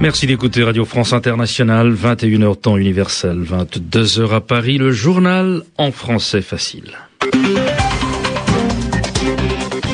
Merci 0.00 0.26
d'écouter 0.26 0.62
Radio 0.62 0.84
France 0.84 1.14
Internationale, 1.14 1.94
21h 1.94 2.60
temps 2.60 2.76
universel, 2.76 3.38
22h 3.42 4.34
à 4.34 4.40
Paris, 4.42 4.76
le 4.76 4.92
journal 4.92 5.62
en 5.78 5.92
français 5.92 6.42
facile. 6.42 6.92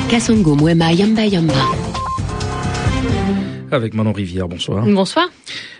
Kasongo 0.09 0.55
Mwema 0.55 0.91
Yamba 0.91 1.25
Yamba. 1.25 1.53
Avec 3.71 3.93
Manon 3.93 4.11
Rivière, 4.11 4.49
bonsoir. 4.49 4.83
Bonsoir. 4.85 5.29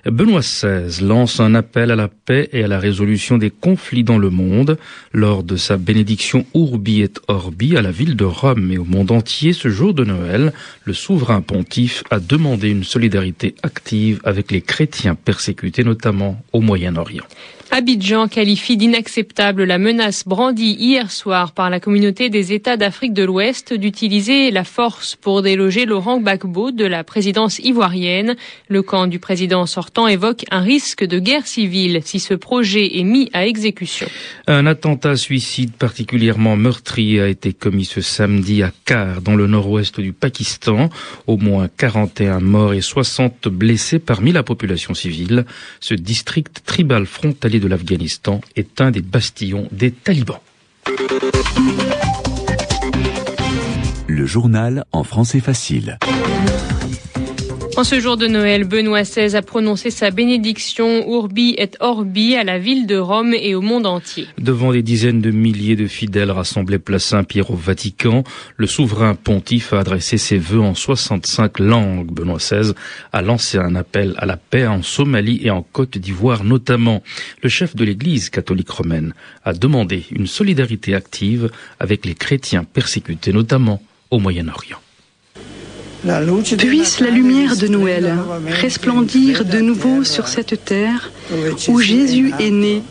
Benoît 0.06 0.40
XVI 0.40 1.04
lance 1.06 1.40
un 1.40 1.54
appel 1.54 1.92
à 1.92 1.96
la 1.96 2.08
paix 2.08 2.50
et 2.54 2.64
à 2.64 2.68
la 2.68 2.80
résolution 2.80 3.38
des 3.38 3.52
conflits 3.52 4.04
dans 4.04 4.18
le 4.18 4.32
monde 4.32 4.80
lors 5.14 5.44
de 5.44 5.56
sa 5.56 5.78
bénédiction 5.78 6.44
Urbi 6.56 7.04
et 7.04 7.12
Orbi 7.28 7.78
à 7.78 7.84
la 7.84 7.92
ville 7.92 8.16
de 8.16 8.26
Rome 8.26 8.72
et 8.72 8.80
au 8.80 8.84
monde 8.84 9.12
entier 9.12 9.54
ce 9.54 9.70
jour 9.70 9.94
de 9.94 10.04
Noël. 10.04 10.54
Le 10.86 10.94
souverain 10.94 11.42
pontife 11.42 12.04
a 12.10 12.20
demandé 12.20 12.70
une 12.70 12.84
solidarité 12.84 13.54
active 13.62 14.22
avec 14.24 14.52
les 14.52 14.62
chrétiens 14.62 15.14
persécutés, 15.14 15.84
notamment 15.84 16.42
au 16.52 16.62
Moyen-Orient. 16.62 17.26
Abidjan 17.74 18.28
qualifie 18.28 18.76
d'inacceptable 18.76 19.64
la 19.64 19.78
menace 19.78 20.28
brandie 20.28 20.76
hier 20.78 21.10
soir 21.10 21.54
par 21.54 21.70
la 21.70 21.80
communauté 21.80 22.30
des 22.30 22.52
États 22.52 22.76
d'Afrique 22.76 23.14
de 23.14 23.24
l'Ouest 23.24 23.74
d'utiliser 23.74 24.52
la 24.52 24.66
force 24.66 25.16
pour 25.16 25.42
déloger 25.42 25.86
Laurent 25.86 26.20
Gbagbo 26.20 26.72
de 26.72 26.84
la 26.84 27.06
présidence 27.06 27.60
ivoirienne. 27.60 28.36
Le 28.68 28.82
camp 28.82 29.08
du 29.08 29.20
président 29.20 29.66
sortant 29.66 29.91
évoque 30.10 30.46
un 30.52 30.62
risque 30.62 31.04
de 31.04 31.20
guerre 31.20 31.48
civile 31.48 32.02
si 32.04 32.20
ce 32.20 32.34
projet 32.34 32.98
est 32.98 33.04
mis 33.04 33.30
à 33.34 33.46
exécution. 33.46 34.08
Un 34.48 34.66
attentat 34.66 35.16
suicide 35.16 35.72
particulièrement 35.74 36.56
meurtrier 36.56 37.22
a 37.22 37.28
été 37.28 37.54
commis 37.54 37.86
ce 37.86 38.02
samedi 38.02 38.64
à 38.64 38.72
Kar, 38.86 39.22
dans 39.22 39.36
le 39.36 39.48
nord-ouest 39.48 40.00
du 40.00 40.14
Pakistan. 40.14 40.90
Au 41.28 41.38
moins 41.38 41.68
41 41.78 42.40
morts 42.40 42.74
et 42.74 42.82
60 42.82 43.48
blessés 43.48 44.00
parmi 44.00 44.32
la 44.32 44.44
population 44.44 44.94
civile. 44.94 45.46
Ce 45.80 45.94
district 45.94 46.62
tribal 46.66 47.06
frontalier 47.06 47.60
de 47.60 47.68
l'Afghanistan 47.68 48.42
est 48.56 48.82
un 48.82 48.92
des 48.92 49.02
bastillons 49.02 49.68
des 49.72 49.92
talibans. 49.92 50.40
Le 54.08 54.26
journal 54.26 54.86
en 54.92 55.04
français 55.04 55.40
facile. 55.40 55.98
En 57.82 57.84
ce 57.84 58.00
jour 58.00 58.16
de 58.16 58.28
Noël, 58.28 58.64
Benoît 58.64 59.02
XVI 59.02 59.36
a 59.36 59.42
prononcé 59.42 59.90
sa 59.90 60.12
bénédiction 60.12 61.04
Urbi 61.12 61.56
et 61.58 61.72
Orbi 61.80 62.36
à 62.36 62.44
la 62.44 62.60
ville 62.60 62.86
de 62.86 62.96
Rome 62.96 63.34
et 63.34 63.56
au 63.56 63.62
monde 63.62 63.88
entier. 63.88 64.28
Devant 64.38 64.72
des 64.72 64.84
dizaines 64.84 65.20
de 65.20 65.32
milliers 65.32 65.76
de 65.76 65.88
fidèles 65.88 66.30
rassemblés 66.30 66.78
place 66.78 67.06
Saint-Pierre 67.06 67.50
au 67.50 67.56
Vatican, 67.56 68.24
le 68.56 68.68
souverain 68.68 69.16
pontife 69.16 69.74
a 69.74 69.80
adressé 69.80 70.20
ses 70.20 70.38
vœux 70.38 70.62
en 70.62 70.76
65 70.76 71.58
langues. 71.58 72.12
Benoît 72.12 72.38
XVI 72.38 72.74
a 73.14 73.24
lancé 73.24 73.58
un 73.58 73.74
appel 73.74 74.14
à 74.20 74.28
la 74.28 74.38
paix 74.38 74.68
en 74.68 74.84
Somalie 74.84 75.40
et 75.42 75.50
en 75.50 75.64
Côte 75.64 75.98
d'Ivoire 75.98 76.44
notamment. 76.44 77.02
Le 77.42 77.50
chef 77.50 77.76
de 77.76 77.84
l'Église 77.84 78.30
catholique 78.30 78.70
romaine 78.70 79.16
a 79.44 79.54
demandé 79.54 80.06
une 80.12 80.28
solidarité 80.28 80.94
active 80.94 81.50
avec 81.80 82.06
les 82.06 82.14
chrétiens 82.14 82.64
persécutés 82.64 83.34
notamment 83.34 83.82
au 84.12 84.20
Moyen-Orient. 84.20 84.78
Puisse 86.58 87.00
la 87.00 87.10
lumière 87.12 87.56
de 87.58 87.68
Noël 87.68 88.16
resplendir 88.48 89.46
de 89.46 89.60
nouveau 89.60 90.04
sur 90.04 90.28
cette 90.28 90.66
terre 90.66 91.12
où 91.68 91.80
Jésus 91.80 92.34
est 92.40 92.50
né 92.50 92.82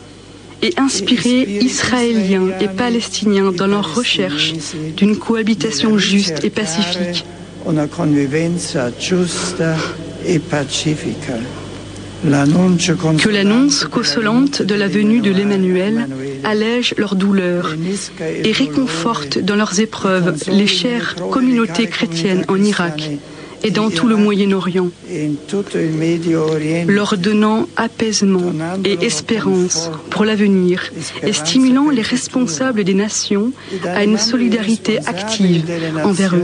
et 0.61 0.73
inspirer 0.77 1.41
Israéliens 1.61 2.49
et 2.61 2.67
Palestiniens 2.67 3.51
dans 3.51 3.67
leur 3.67 3.95
recherche 3.95 4.53
d'une 4.95 5.17
cohabitation 5.17 5.97
juste 5.97 6.43
et 6.43 6.49
pacifique. 6.49 7.25
Que 12.23 13.29
l'annonce 13.29 13.85
consolante 13.85 14.61
de 14.61 14.75
la 14.75 14.87
venue 14.87 15.21
de 15.21 15.31
l'Emmanuel 15.31 16.07
allège 16.43 16.93
leurs 16.97 17.15
douleurs 17.15 17.75
et 18.43 18.51
réconforte 18.51 19.39
dans 19.39 19.55
leurs 19.55 19.79
épreuves 19.79 20.35
les 20.47 20.67
chères 20.67 21.15
communautés 21.31 21.87
chrétiennes 21.87 22.45
en 22.47 22.57
Irak 22.57 23.09
et 23.63 23.71
dans 23.71 23.89
tout 23.89 24.07
le 24.07 24.15
Moyen-Orient, 24.15 24.89
leur 26.87 27.17
donnant 27.17 27.67
apaisement 27.75 28.53
et 28.85 29.03
espérance 29.05 29.89
pour 30.09 30.25
l'avenir 30.25 30.91
et 31.23 31.33
stimulant 31.33 31.89
les 31.89 32.01
responsables 32.01 32.83
des 32.83 32.93
nations 32.93 33.51
à 33.83 34.03
une 34.03 34.17
solidarité 34.17 34.99
active 35.07 35.65
envers 36.03 36.35
eux. 36.35 36.43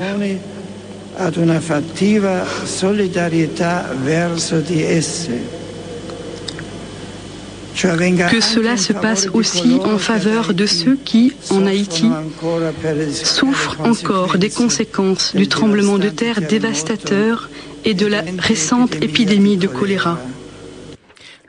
Que 7.77 8.41
cela 8.41 8.75
se 8.75 8.91
passe 8.91 9.27
aussi 9.33 9.79
en 9.83 9.99
faveur 9.99 10.53
de 10.53 10.65
ceux 10.65 10.97
qui, 11.05 11.33
en 11.51 11.67
Haïti, 11.67 12.09
souffrent 13.23 13.77
encore 13.81 14.38
des 14.38 14.49
conséquences 14.49 15.35
du 15.35 15.47
tremblement 15.47 15.99
de 15.99 16.09
terre 16.09 16.41
dévastateur 16.41 17.49
et 17.85 17.93
de 17.93 18.07
la 18.07 18.23
récente 18.39 18.95
épidémie 18.95 19.57
de 19.57 19.67
choléra 19.67 20.17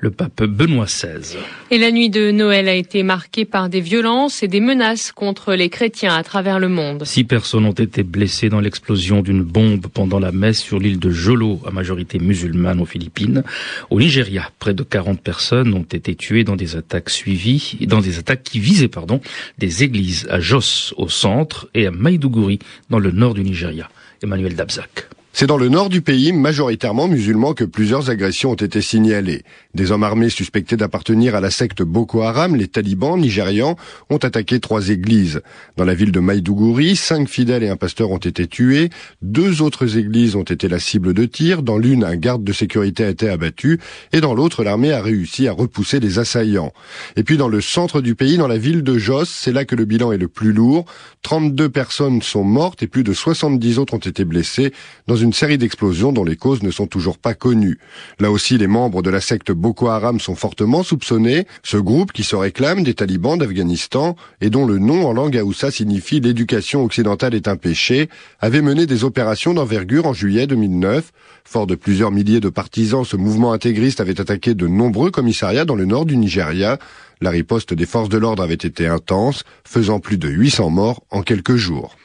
le 0.00 0.10
pape 0.10 0.44
Benoît 0.44 0.86
XVI. 0.86 1.38
Et 1.70 1.78
la 1.78 1.90
nuit 1.90 2.08
de 2.08 2.30
Noël 2.30 2.68
a 2.68 2.74
été 2.74 3.02
marquée 3.02 3.44
par 3.44 3.68
des 3.68 3.80
violences 3.80 4.42
et 4.42 4.48
des 4.48 4.60
menaces 4.60 5.10
contre 5.12 5.54
les 5.54 5.68
chrétiens 5.70 6.14
à 6.14 6.22
travers 6.22 6.58
le 6.60 6.68
monde. 6.68 7.04
Six 7.04 7.24
personnes 7.24 7.64
ont 7.64 7.72
été 7.72 8.04
blessées 8.04 8.48
dans 8.48 8.60
l'explosion 8.60 9.22
d'une 9.22 9.42
bombe 9.42 9.88
pendant 9.88 10.20
la 10.20 10.30
messe 10.30 10.60
sur 10.60 10.78
l'île 10.78 11.00
de 11.00 11.10
Jolo, 11.10 11.60
à 11.66 11.70
majorité 11.70 12.18
musulmane 12.18 12.80
aux 12.80 12.86
Philippines. 12.86 13.42
Au 13.90 13.98
Nigeria, 13.98 14.50
près 14.58 14.74
de 14.74 14.82
40 14.82 15.20
personnes 15.20 15.74
ont 15.74 15.82
été 15.82 16.14
tuées 16.14 16.44
dans 16.44 16.56
des 16.56 16.76
attaques 16.76 17.10
suivies, 17.10 17.78
dans 17.82 18.00
des 18.00 18.18
attaques 18.18 18.44
qui 18.44 18.60
visaient, 18.60 18.88
pardon, 18.88 19.20
des 19.58 19.82
églises 19.82 20.28
à 20.30 20.38
Jos 20.38 20.94
au 20.96 21.08
centre 21.08 21.68
et 21.74 21.86
à 21.86 21.90
Maiduguri 21.90 22.60
dans 22.88 22.98
le 22.98 23.10
nord 23.10 23.34
du 23.34 23.42
Nigeria. 23.42 23.88
Emmanuel 24.22 24.54
Dabzak. 24.54 25.08
C'est 25.40 25.46
dans 25.46 25.56
le 25.56 25.68
nord 25.68 25.88
du 25.88 26.02
pays, 26.02 26.32
majoritairement 26.32 27.06
musulman, 27.06 27.54
que 27.54 27.62
plusieurs 27.62 28.10
agressions 28.10 28.50
ont 28.50 28.54
été 28.54 28.80
signalées. 28.80 29.44
Des 29.72 29.92
hommes 29.92 30.02
armés 30.02 30.30
suspectés 30.30 30.76
d'appartenir 30.76 31.36
à 31.36 31.40
la 31.40 31.52
secte 31.52 31.80
Boko 31.80 32.22
Haram, 32.22 32.56
les 32.56 32.66
talibans 32.66 33.16
nigérians, 33.16 33.76
ont 34.10 34.16
attaqué 34.16 34.58
trois 34.58 34.88
églises. 34.88 35.40
Dans 35.76 35.84
la 35.84 35.94
ville 35.94 36.10
de 36.10 36.18
Maïdougouri, 36.18 36.96
cinq 36.96 37.28
fidèles 37.28 37.62
et 37.62 37.68
un 37.68 37.76
pasteur 37.76 38.10
ont 38.10 38.18
été 38.18 38.48
tués. 38.48 38.90
Deux 39.22 39.62
autres 39.62 39.96
églises 39.96 40.34
ont 40.34 40.42
été 40.42 40.66
la 40.66 40.80
cible 40.80 41.14
de 41.14 41.24
tirs. 41.24 41.62
Dans 41.62 41.78
l'une, 41.78 42.02
un 42.02 42.16
garde 42.16 42.42
de 42.42 42.52
sécurité 42.52 43.04
a 43.04 43.08
été 43.08 43.28
abattu. 43.28 43.78
Et 44.12 44.20
dans 44.20 44.34
l'autre, 44.34 44.64
l'armée 44.64 44.90
a 44.90 45.00
réussi 45.00 45.46
à 45.46 45.52
repousser 45.52 46.00
les 46.00 46.18
assaillants. 46.18 46.72
Et 47.14 47.22
puis 47.22 47.36
dans 47.36 47.46
le 47.46 47.60
centre 47.60 48.00
du 48.00 48.16
pays, 48.16 48.38
dans 48.38 48.48
la 48.48 48.58
ville 48.58 48.82
de 48.82 48.98
Jos, 48.98 49.26
c'est 49.26 49.52
là 49.52 49.64
que 49.64 49.76
le 49.76 49.84
bilan 49.84 50.10
est 50.10 50.18
le 50.18 50.26
plus 50.26 50.52
lourd. 50.52 50.84
32 51.22 51.68
personnes 51.68 52.22
sont 52.22 52.42
mortes 52.42 52.82
et 52.82 52.88
plus 52.88 53.04
de 53.04 53.12
70 53.12 53.78
autres 53.78 53.94
ont 53.94 53.98
été 53.98 54.24
blessées 54.24 54.72
dans 55.06 55.14
une 55.14 55.27
série 55.32 55.58
d'explosions 55.58 56.12
dont 56.12 56.24
les 56.24 56.36
causes 56.36 56.62
ne 56.62 56.70
sont 56.70 56.86
toujours 56.86 57.18
pas 57.18 57.34
connues. 57.34 57.78
Là 58.20 58.30
aussi, 58.30 58.58
les 58.58 58.66
membres 58.66 59.02
de 59.02 59.10
la 59.10 59.20
secte 59.20 59.52
Boko 59.52 59.88
Haram 59.88 60.20
sont 60.20 60.34
fortement 60.34 60.82
soupçonnés. 60.82 61.46
Ce 61.62 61.76
groupe, 61.76 62.12
qui 62.12 62.24
se 62.24 62.36
réclame 62.36 62.82
des 62.82 62.94
talibans 62.94 63.38
d'Afghanistan 63.38 64.16
et 64.40 64.50
dont 64.50 64.66
le 64.66 64.78
nom 64.78 65.06
en 65.06 65.12
langue 65.12 65.36
haoussa 65.36 65.70
signifie 65.70 66.20
l'éducation 66.20 66.84
occidentale 66.84 67.34
est 67.34 67.48
un 67.48 67.56
péché, 67.56 68.08
avait 68.40 68.62
mené 68.62 68.86
des 68.86 69.04
opérations 69.04 69.54
d'envergure 69.54 70.06
en 70.06 70.12
juillet 70.12 70.46
2009. 70.46 71.12
Fort 71.44 71.66
de 71.66 71.74
plusieurs 71.74 72.10
milliers 72.10 72.40
de 72.40 72.50
partisans, 72.50 73.04
ce 73.04 73.16
mouvement 73.16 73.52
intégriste 73.52 74.00
avait 74.00 74.20
attaqué 74.20 74.54
de 74.54 74.66
nombreux 74.66 75.10
commissariats 75.10 75.64
dans 75.64 75.76
le 75.76 75.86
nord 75.86 76.04
du 76.04 76.16
Nigeria. 76.16 76.78
La 77.20 77.30
riposte 77.30 77.74
des 77.74 77.86
forces 77.86 78.08
de 78.08 78.18
l'ordre 78.18 78.42
avait 78.42 78.54
été 78.54 78.86
intense, 78.86 79.44
faisant 79.64 80.00
plus 80.00 80.18
de 80.18 80.28
800 80.28 80.70
morts 80.70 81.02
en 81.10 81.22
quelques 81.22 81.56
jours. 81.56 81.96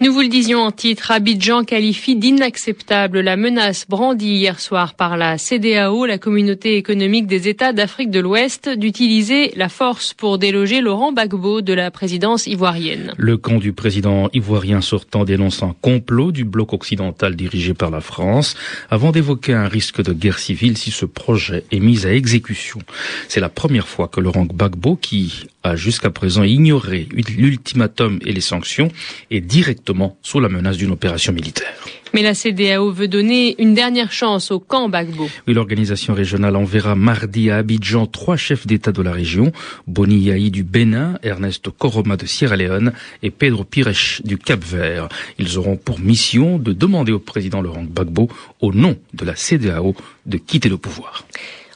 Nous 0.00 0.12
vous 0.12 0.20
le 0.20 0.28
disions 0.28 0.60
en 0.60 0.70
titre, 0.70 1.10
Abidjan 1.10 1.64
qualifie 1.64 2.14
d'inacceptable 2.14 3.18
la 3.18 3.36
menace 3.36 3.84
brandie 3.88 4.36
hier 4.36 4.60
soir 4.60 4.94
par 4.94 5.16
la 5.16 5.38
CDAO, 5.38 6.06
la 6.06 6.18
communauté 6.18 6.76
économique 6.76 7.26
des 7.26 7.48
États 7.48 7.72
d'Afrique 7.72 8.10
de 8.10 8.20
l'Ouest, 8.20 8.68
d'utiliser 8.68 9.52
la 9.56 9.68
force 9.68 10.14
pour 10.14 10.38
déloger 10.38 10.80
Laurent 10.80 11.10
Gbagbo 11.10 11.62
de 11.62 11.72
la 11.72 11.90
présidence 11.90 12.46
ivoirienne. 12.46 13.12
Le 13.16 13.36
camp 13.36 13.58
du 13.58 13.72
président 13.72 14.28
ivoirien 14.32 14.80
sortant 14.80 15.24
dénonce 15.24 15.64
un 15.64 15.74
complot 15.82 16.30
du 16.30 16.44
bloc 16.44 16.72
occidental 16.72 17.34
dirigé 17.34 17.74
par 17.74 17.90
la 17.90 18.00
France, 18.00 18.54
avant 18.90 19.10
d'évoquer 19.10 19.54
un 19.54 19.66
risque 19.66 20.00
de 20.00 20.12
guerre 20.12 20.38
civile 20.38 20.78
si 20.78 20.92
ce 20.92 21.06
projet 21.06 21.64
est 21.72 21.80
mis 21.80 22.06
à 22.06 22.12
exécution. 22.12 22.78
C'est 23.26 23.40
la 23.40 23.48
première 23.48 23.88
fois 23.88 24.06
que 24.06 24.20
Laurent 24.20 24.44
Gbagbo, 24.44 24.57
qui 25.00 25.46
a 25.62 25.76
jusqu'à 25.76 26.10
présent 26.10 26.42
ignoré 26.42 27.08
l'ultimatum 27.12 28.18
et 28.24 28.32
les 28.32 28.40
sanctions, 28.40 28.90
est 29.30 29.40
directement 29.40 30.16
sous 30.22 30.40
la 30.40 30.48
menace 30.48 30.76
d'une 30.76 30.90
opération 30.90 31.32
militaire. 31.32 31.74
Mais 32.14 32.22
la 32.22 32.34
CDAO 32.34 32.90
veut 32.90 33.08
donner 33.08 33.54
une 33.60 33.74
dernière 33.74 34.12
chance 34.12 34.50
au 34.50 34.60
camp 34.60 34.88
Bagbo. 34.88 35.28
Oui, 35.46 35.52
l'organisation 35.52 36.14
régionale 36.14 36.56
enverra 36.56 36.94
mardi 36.94 37.50
à 37.50 37.58
Abidjan 37.58 38.06
trois 38.06 38.36
chefs 38.36 38.66
d'État 38.66 38.92
de 38.92 39.02
la 39.02 39.12
région, 39.12 39.52
Boni 39.86 40.18
Yahi 40.18 40.50
du 40.50 40.62
Bénin, 40.62 41.18
Ernest 41.22 41.68
Koroma 41.68 42.16
de 42.16 42.24
Sierra 42.24 42.56
Leone 42.56 42.92
et 43.22 43.30
Pedro 43.30 43.64
Pires 43.64 43.92
du 44.24 44.38
Cap-Vert. 44.38 45.08
Ils 45.38 45.58
auront 45.58 45.76
pour 45.76 46.00
mission 46.00 46.58
de 46.58 46.72
demander 46.72 47.12
au 47.12 47.18
président 47.18 47.60
Laurent 47.60 47.84
Gbagbo, 47.84 48.28
au 48.60 48.72
nom 48.72 48.96
de 49.12 49.24
la 49.26 49.36
CDAO, 49.36 49.94
de 50.24 50.38
quitter 50.38 50.70
le 50.70 50.78
pouvoir. 50.78 51.26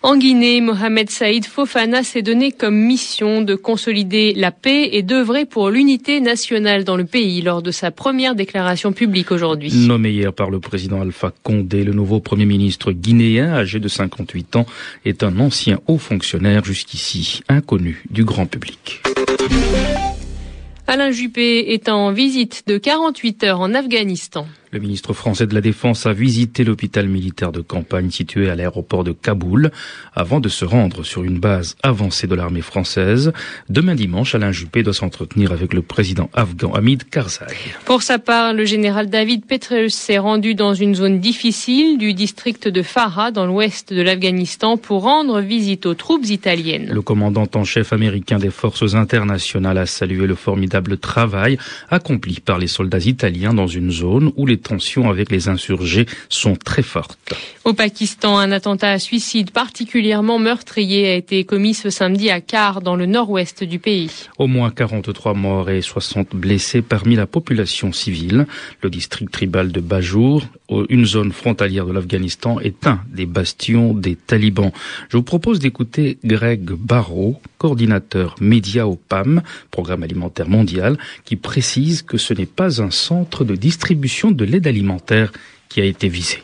En 0.04 0.16
Guinée, 0.16 0.60
Mohamed 0.60 1.10
Saïd 1.10 1.46
Fofana 1.46 2.02
s'est 2.02 2.22
donné 2.22 2.50
comme 2.50 2.75
mission 2.76 3.40
de 3.40 3.54
consolider 3.54 4.34
la 4.34 4.50
paix 4.50 4.88
et 4.93 5.02
d'œuvrer 5.02 5.44
pour 5.44 5.70
l'unité 5.70 6.20
nationale 6.20 6.82
dans 6.82 6.96
le 6.96 7.04
pays 7.04 7.40
lors 7.40 7.62
de 7.62 7.70
sa 7.70 7.93
première 7.93 8.34
déclaration 8.34 8.93
publique 8.93 9.31
aujourd'hui. 9.31 9.72
Nommé 9.72 10.10
hier 10.10 10.32
par 10.32 10.50
le 10.50 10.58
président 10.58 11.00
Alpha 11.00 11.32
Condé, 11.44 11.84
le 11.84 11.93
nouveau 11.93 12.19
premier 12.19 12.46
ministre 12.46 12.90
guinéen, 12.90 13.52
âgé 13.52 13.78
de 13.78 13.87
58 13.87 14.56
ans, 14.56 14.66
est 15.04 15.22
un 15.22 15.38
ancien 15.38 15.78
haut 15.87 15.99
fonctionnaire 15.99 16.64
jusqu'ici 16.64 17.43
inconnu 17.48 18.02
du 18.10 18.25
grand 18.25 18.46
public. 18.46 19.02
Alain 20.88 21.12
Juppé 21.12 21.72
est 21.75 21.88
en 21.88 22.10
visite 22.10 22.64
de 22.66 22.76
48 22.76 23.44
heures 23.44 23.60
en 23.60 23.72
Afghanistan. 23.72 24.48
Le 24.74 24.80
ministre 24.80 25.12
français 25.12 25.46
de 25.46 25.54
la 25.54 25.60
Défense 25.60 26.06
a 26.06 26.14
visité 26.14 26.64
l'hôpital 26.64 27.06
militaire 27.06 27.52
de 27.52 27.60
campagne 27.60 28.10
situé 28.10 28.48
à 28.48 28.54
l'aéroport 28.54 29.04
de 29.04 29.12
Kaboul 29.12 29.70
avant 30.14 30.40
de 30.40 30.48
se 30.48 30.64
rendre 30.64 31.02
sur 31.02 31.24
une 31.24 31.38
base 31.38 31.76
avancée 31.82 32.26
de 32.26 32.34
l'armée 32.34 32.62
française. 32.62 33.34
Demain 33.69 33.94
dimanche, 33.94 34.34
Alain 34.34 34.50
Juppé 34.50 34.82
doit 34.82 34.94
s'entretenir 34.94 35.52
avec 35.52 35.74
le 35.74 35.82
président 35.82 36.30
afghan 36.32 36.72
Hamid 36.72 37.04
Karzai. 37.10 37.44
Pour 37.84 38.02
sa 38.02 38.19
part, 38.19 38.54
le 38.54 38.64
général 38.64 39.10
David 39.10 39.44
Petraeus 39.44 39.90
s'est 39.90 40.16
rendu 40.16 40.54
dans 40.54 40.72
une 40.72 40.94
zone 40.94 41.20
difficile 41.20 41.98
du 41.98 42.14
district 42.14 42.66
de 42.66 42.80
Farah 42.80 43.30
dans 43.30 43.44
l'ouest 43.44 43.92
de 43.92 44.00
l'Afghanistan 44.00 44.78
pour 44.78 45.02
rendre 45.02 45.42
visite 45.42 45.84
aux 45.84 45.92
troupes 45.92 46.30
italiennes. 46.30 46.88
Le 46.90 47.02
commandant 47.02 47.46
en 47.56 47.64
chef 47.64 47.92
américain 47.92 48.38
des 48.38 48.48
forces 48.48 48.94
internationales 48.94 49.76
a 49.76 49.84
salué 49.84 50.26
le 50.26 50.34
formidable 50.34 50.96
travail 50.96 51.58
accompli 51.90 52.40
par 52.40 52.56
les 52.56 52.69
soldats 52.69 53.00
italiens 53.00 53.52
dans 53.52 53.66
une 53.66 53.90
zone 53.90 54.32
où 54.36 54.46
les 54.46 54.62
tensions 54.62 55.11
avec 55.11 55.31
les 55.31 55.49
insurgés 55.49 56.06
sont 56.29 56.56
très 56.56 56.82
fortes. 56.82 57.19
Au 57.64 57.75
Pakistan, 57.75 58.38
un 58.38 58.50
attentat 58.50 58.91
à 58.93 58.99
suicide 58.99 59.50
particulièrement 59.50 60.38
meurtrier 60.38 61.11
a 61.11 61.14
été 61.14 61.44
commis 61.44 61.75
ce 61.75 61.91
samedi 61.91 62.31
à 62.31 62.41
Kar, 62.41 62.81
dans 62.81 62.97
le 62.97 63.06
nord-ouest 63.06 63.64
du 63.64 63.79
pays. 63.79 64.11
Au 64.38 64.47
moins 64.47 64.70
43 64.70 65.35
morts 65.35 65.70
et 65.70 65.82
60 65.82 66.35
blessés 66.35 66.82
parmi 66.82 67.14
la 67.14 67.26
population 67.26 67.93
civile. 67.93 68.47
Le 68.81 68.91
district 68.91 69.31
tribal 69.31 69.70
de 69.73 69.81
Bajour, 69.81 70.43
une 70.88 71.05
zone 71.05 71.32
frontalière 71.32 71.87
de 71.87 71.93
l'Afghanistan, 71.93 72.58
est 72.61 72.87
un 72.87 73.00
des 73.08 73.26
bastions 73.26 73.94
des 73.94 74.17
talibans. 74.17 74.73
Je 75.11 75.17
vous 75.17 75.23
propose 75.23 75.58
d'écouter 75.58 76.19
Greg 76.25 76.70
Barrow, 76.73 77.41
coordinateur 77.58 78.37
média 78.41 78.87
au 78.87 78.97
PAM, 78.97 79.43
Programme 79.70 80.03
alimentaire 80.03 80.49
mondial, 80.49 80.99
qui 81.25 81.37
précise 81.37 82.03
que 82.03 82.19
ce 82.19 82.35
n'est 82.35 82.47
pas 82.47 82.82
un 82.82 82.91
centre 82.91 83.44
de 83.44 83.55
distribution 83.55 84.31
de 84.31 84.44
l'aide 84.52 84.66
alimentaire 84.66 85.32
qui 85.69 85.81
a 85.81 85.84
été 85.84 86.08
visé. 86.08 86.43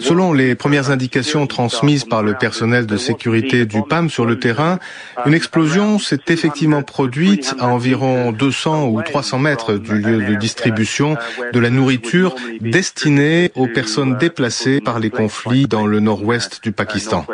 Selon 0.00 0.32
les 0.32 0.54
premières 0.54 0.90
indications 0.90 1.46
transmises 1.46 2.04
par 2.04 2.22
le 2.22 2.34
personnel 2.34 2.86
de 2.86 2.96
sécurité 2.96 3.66
du 3.66 3.82
PAM 3.82 4.08
sur 4.08 4.24
le 4.24 4.38
terrain, 4.38 4.78
une 5.26 5.34
explosion 5.34 5.98
s'est 5.98 6.20
effectivement 6.28 6.82
produite 6.82 7.54
à 7.58 7.68
environ 7.68 8.32
200 8.32 8.88
ou 8.88 9.02
300 9.02 9.38
mètres 9.38 9.74
du 9.74 9.94
lieu 9.94 10.24
de 10.24 10.34
distribution 10.36 11.16
de 11.52 11.60
la 11.60 11.70
nourriture 11.70 12.34
destinée 12.60 13.50
aux 13.54 13.66
personnes 13.66 14.16
déplacées 14.16 14.80
par 14.80 15.00
les 15.00 15.10
conflits 15.10 15.66
dans 15.66 15.86
le 15.86 16.00
nord-ouest 16.00 16.62
du 16.62 16.72
Pakistan. 16.72 17.26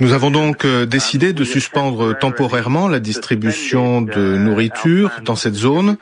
Nous 0.00 0.12
avons 0.12 0.30
donc 0.30 0.64
euh, 0.64 0.86
décidé 0.86 1.32
de 1.32 1.44
suspendre 1.44 2.16
temporairement 2.18 2.88
la 2.88 3.00
distribution 3.00 4.00
de 4.00 4.36
nourriture 4.36 5.10
dans 5.24 5.36
cette 5.36 5.54
zone. 5.54 5.96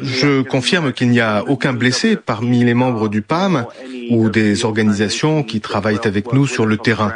Je 0.00 0.42
confirme 0.42 0.92
qu'il 0.92 1.10
n'y 1.10 1.20
a 1.20 1.44
aucun 1.46 1.73
blessé 1.74 2.16
parmi 2.16 2.64
les 2.64 2.74
membres 2.74 3.08
du 3.08 3.22
PAM 3.22 3.66
ou 4.10 4.30
des 4.30 4.64
organisations 4.64 5.42
qui 5.42 5.60
travaillent 5.60 6.04
avec 6.04 6.32
nous 6.32 6.46
sur 6.46 6.66
le 6.66 6.76
terrain. 6.76 7.12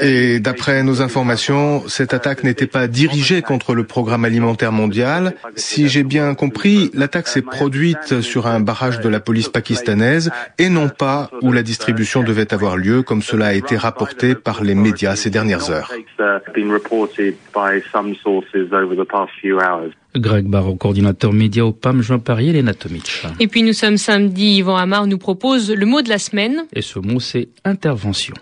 Et 0.00 0.38
d'après 0.40 0.82
nos 0.82 1.00
informations, 1.02 1.88
cette 1.88 2.12
attaque 2.12 2.44
n'était 2.44 2.66
pas 2.66 2.88
dirigée 2.88 3.42
contre 3.42 3.74
le 3.74 3.84
programme 3.84 4.24
alimentaire 4.24 4.72
mondial. 4.72 5.34
Si 5.54 5.88
j'ai 5.88 6.02
bien 6.02 6.34
compris, 6.34 6.90
l'attaque 6.94 7.28
s'est 7.28 7.42
produite 7.42 8.20
sur 8.20 8.46
un 8.46 8.60
barrage 8.60 9.00
de 9.00 9.08
la 9.08 9.20
police 9.20 9.48
pakistanaise 9.48 10.30
et 10.58 10.68
non 10.68 10.88
pas 10.88 11.30
où 11.42 11.52
la 11.52 11.62
distribution 11.62 12.22
devait 12.22 12.52
avoir 12.52 12.76
lieu, 12.76 13.02
comme 13.02 13.22
cela 13.22 13.46
a 13.46 13.52
été 13.54 13.76
rapporté 13.76 14.34
par 14.34 14.62
les 14.62 14.74
médias 14.74 15.16
ces 15.16 15.30
dernières 15.30 15.70
heures. 15.70 15.92
Greg 20.16 20.46
Barreau, 20.46 20.76
coordinateur 20.76 21.32
média 21.32 21.64
au 21.64 21.72
PAM, 21.72 22.00
Jean 22.02 22.18
Parier, 22.18 22.52
Léna 22.52 22.72
Tomic. 22.74 23.22
Et 23.38 23.48
puis 23.48 23.62
nous 23.62 23.74
sommes 23.74 23.98
samedi, 23.98 24.56
Yvan 24.58 24.76
Amar 24.76 25.06
nous 25.06 25.18
propose 25.18 25.70
le 25.70 25.86
mot 25.86 26.00
de 26.00 26.08
la 26.08 26.18
semaine. 26.18 26.64
Et 26.74 26.82
ce 26.82 26.98
mot, 26.98 27.20
c'est 27.20 27.48
intervention. 27.64 28.34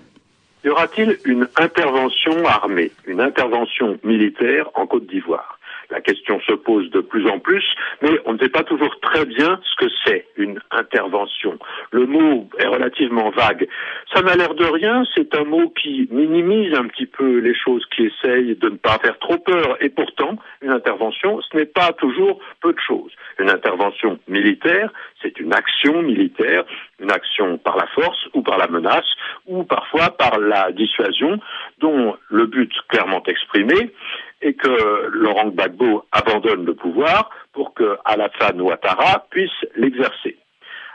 Y 0.64 0.70
aura-t-il 0.70 1.19
une 1.26 1.46
intervention 1.56 2.46
armée, 2.46 2.90
une 3.06 3.20
intervention 3.20 3.99
militaire 4.02 4.70
en 4.75 4.87
Côte 4.87 5.06
d'Ivoire? 5.06 5.58
La 5.94 6.00
question 6.00 6.41
se 6.41 6.52
pose 6.55 6.91
de 6.91 7.00
plus 7.00 7.29
en 7.29 7.38
plus, 7.38 7.64
mais 8.02 8.19
on 8.25 8.32
ne 8.32 8.38
sait 8.38 8.49
pas 8.49 8.64
toujours 8.64 8.99
très 9.00 9.25
bien 9.25 9.61
ce 9.62 9.85
que 9.85 9.93
c'est 10.05 10.26
une 10.37 10.58
intervention. 10.73 11.56
Le 11.93 12.05
mot 12.06 12.49
est 12.58 12.67
relativement 12.67 13.31
vague. 13.31 13.69
Ça 14.12 14.20
n'a 14.23 14.35
l'air 14.35 14.55
de 14.55 14.64
rien, 14.64 15.05
c'est 15.14 15.37
un 15.37 15.44
mot 15.44 15.69
qui 15.70 16.08
minimise 16.11 16.75
un 16.75 16.88
petit 16.88 17.06
peu 17.06 17.38
les 17.38 17.55
choses, 17.55 17.87
qui 17.94 18.06
essaye 18.06 18.56
de 18.56 18.70
ne 18.70 18.76
pas 18.76 18.99
faire 18.99 19.19
trop 19.20 19.38
peur. 19.38 19.76
Et 19.81 19.88
pourtant, 19.88 20.37
une 20.62 20.73
intervention, 20.73 21.41
ce 21.43 21.56
n'est 21.56 21.64
pas 21.67 21.93
toujours 21.93 22.40
peu 22.61 22.73
de 22.73 22.81
choses. 22.81 23.12
Une 23.38 23.50
intervention 23.50 24.19
militaire, 24.26 24.90
c'est 25.23 25.38
une 25.38 25.55
action 25.55 26.02
militaire, 26.02 26.64
une 26.99 27.12
action 27.12 27.56
par 27.58 27.76
la 27.76 27.87
force 27.88 28.19
ou 28.35 28.43
par 28.43 28.58
la 28.58 28.67
menace, 28.67 29.06
ou 29.47 29.62
parfois 29.62 30.11
par 30.11 30.40
la 30.40 30.73
dissuasion, 30.73 31.38
dont 31.79 32.17
le 32.31 32.47
but 32.47 32.73
clairement 32.88 33.23
exprimé 33.26 33.93
et 34.44 34.52
que 34.52 35.08
Laurent 35.11 35.49
Gbagbo 35.49 36.05
abandonne 36.12 36.67
le 36.67 36.75
pouvoir 36.75 37.31
pour 37.52 37.73
que 37.75 37.96
Alassane 38.05 38.61
Ouattara 38.61 39.26
puisse 39.31 39.64
l'exercer. 39.75 40.37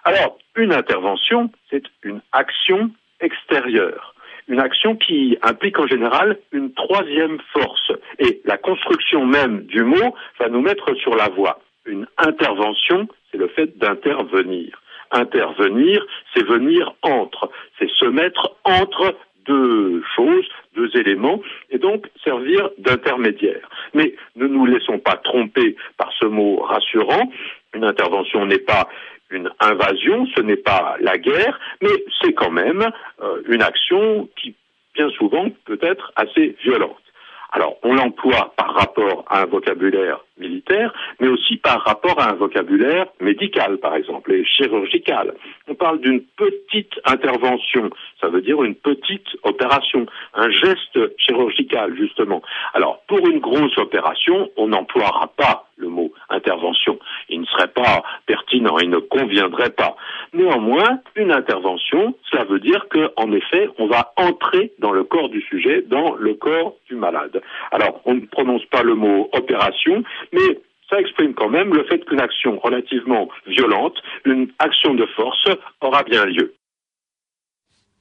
Alors, 0.06 0.38
une 0.56 0.72
intervention, 0.72 1.50
c'est 1.69 1.84
une 2.04 2.22
action 2.31 2.92
extérieure, 3.19 4.13
une 4.48 4.60
action 4.60 4.96
qui 4.96 5.38
implique 5.42 5.80
en 5.80 5.88
général 5.88 6.38
une 6.51 6.74
troisième 6.74 7.40
force. 7.51 7.92
Et 8.19 8.42
la 8.46 8.57
construction 8.57 9.26
même 9.26 9.64
du 9.64 9.83
mot 9.83 10.16
va 10.40 10.47
nous 10.47 10.62
mettre 10.62 10.94
sur 10.95 11.16
la 11.16 11.30
voie. 11.30 11.59
Une 11.85 12.06
intervention, 12.18 13.07
c'est 13.31 13.38
le 13.38 13.47
fait 13.47 13.78
d'intervenir. 13.80 14.80
Intervenir, 15.12 16.06
c'est 16.33 16.45
venir 16.45 16.94
entre, 17.02 17.50
c'est 17.80 17.90
se 17.90 18.06
mettre 18.06 18.56
entre 18.64 19.16
deux 19.50 20.04
choses, 20.16 20.48
deux 20.76 20.90
éléments, 20.96 21.42
et 21.72 21.80
donc 21.80 22.08
servir 22.24 22.70
d'intermédiaire. 22.78 23.68
Mais 23.96 24.14
ne 24.36 24.46
nous 24.48 24.66
laissons 24.66 25.00
pas 25.00 25.18
tromper 25.18 25.76
par 25.98 26.12
ce 26.20 26.26
mot 26.26 26.58
rassurant. 26.58 27.32
Une 27.74 27.84
intervention 27.84 28.46
n'est 28.46 28.66
pas 28.74 28.88
une 29.32 29.50
invasion, 29.60 30.28
ce 30.36 30.42
n'est 30.42 30.64
pas 30.72 30.96
la 31.02 31.18
guerre, 31.18 31.60
mais 31.82 31.96
c'est 32.22 32.34
quand 32.34 32.52
même 32.52 32.84
euh, 33.22 33.42
une 33.48 33.62
action 33.62 34.30
qui, 34.40 34.56
bien 34.96 35.10
souvent, 35.12 35.48
peut 35.66 35.80
être 35.82 36.12
assez 36.16 36.56
violente. 36.64 36.98
Alors, 37.52 37.78
on 37.84 37.94
l'emploie 37.94 38.54
par 38.56 38.74
rapport 38.76 39.26
à 39.28 39.42
un 39.42 39.46
vocabulaire 39.46 40.20
militaire, 40.38 40.94
mais 41.20 41.28
aussi 41.28 41.58
par 41.58 41.84
rapport 41.84 42.20
à 42.20 42.30
un 42.30 42.36
vocabulaire 42.36 43.08
médical, 43.20 43.78
par 43.80 43.96
exemple, 43.96 44.32
et 44.32 44.46
chirurgical. 44.46 45.34
On 45.68 45.74
parle 45.74 46.00
d'une 46.00 46.22
petite 46.22 46.94
intervention, 47.06 47.90
ça 48.22 48.30
veut 48.30 48.42
dire 48.42 48.64
une 48.64 48.76
petite 48.76 49.28
opération, 49.44 50.06
un 50.36 50.50
geste 50.52 51.00
chirurgical, 51.18 51.96
justement. 51.98 52.42
Alors, 52.74 53.02
pour 53.08 53.28
une 53.28 53.40
grosse 53.40 53.78
opération, 53.78 54.50
on 54.56 54.68
n'emploiera 54.68 55.28
pas 55.36 55.66
le 55.78 55.88
mot 55.88 56.12
intervention. 56.30 57.00
Il 57.30 57.42
ne 57.42 57.46
serait 57.46 57.70
pas 57.70 58.04
pertinent, 58.26 58.78
il 58.80 58.90
ne 58.90 59.00
conviendrait 59.00 59.72
pas. 59.72 59.96
Néanmoins, 60.33 61.00
une 61.16 61.31
intervention, 61.31 62.16
cela 62.30 62.44
veut 62.45 62.59
dire 62.59 62.88
qu'en 62.90 63.31
effet, 63.31 63.69
on 63.78 63.88
va 63.88 64.14
entrer 64.16 64.71
dans 64.80 64.92
le 64.92 65.04
corps 65.04 65.30
du 65.30 65.42
sujet, 65.42 65.81
dans 65.81 66.16
le 66.16 66.36
corps 66.36 66.76
du 66.88 66.95
malade. 66.95 67.42
Alors, 67.71 68.02
on 68.06 68.16
ne 68.16 68.26
prononce 68.26 68.66
pas 68.66 68.83
le 68.83 68.95
mot 68.95 69.30
opération, 69.33 70.04
mais 70.31 70.59
ça 70.90 71.00
exprime 71.00 71.33
quand 71.33 71.50
même 71.50 71.74
le 71.74 71.83
fait 71.83 72.04
qu'une 72.06 72.21
action 72.21 72.59
relativement 72.59 73.30
violente, 73.48 74.02
une 74.26 74.52
action 74.59 74.94
de 74.94 75.06
force, 75.06 75.48
aura 75.81 76.04
bien 76.04 76.26
lieu. 76.26 76.54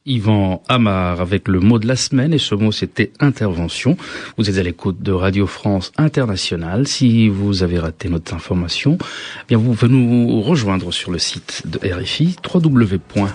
Yvan 0.07 0.63
Amar 0.69 1.21
avec 1.21 1.49
le 1.49 1.61
mot 1.61 1.79
de 1.79 1.87
la 1.87 1.97
semaine 1.97 2.33
et 2.33 2.39
ce 2.39 2.55
mot 2.55 2.73
c'était 2.73 3.13
intervention. 3.21 3.97
Vous 4.37 4.49
êtes 4.49 4.59
à 4.59 4.63
l'écoute 4.63 5.03
de 5.03 5.13
Radio 5.13 5.47
France 5.47 5.93
Internationale. 5.97 6.89
Si 6.89 7.29
vous 7.29 7.63
avez 7.63 7.79
raté 7.79 8.09
notre 8.09 8.35
information, 8.35 8.99
eh 9.01 9.45
bien 9.49 9.59
vous 9.59 9.75
pouvez 9.75 9.93
nous 9.93 10.41
rejoindre 10.41 10.93
sur 10.93 11.11
le 11.11 11.19
site 11.19 11.63
de 11.67 11.79
RFI 11.79 12.37
www.rfi.fr. 12.53 13.29